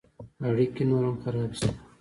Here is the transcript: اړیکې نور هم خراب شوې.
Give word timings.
اړیکې 0.47 0.83
نور 0.89 1.03
هم 1.07 1.15
خراب 1.23 1.51
شوې. 1.59 1.71